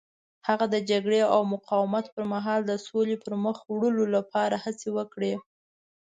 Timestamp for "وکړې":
4.97-5.33